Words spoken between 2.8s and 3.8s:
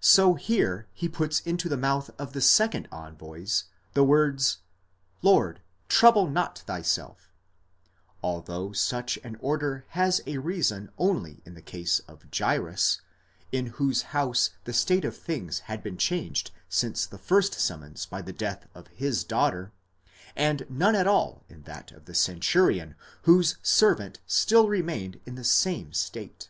envoys,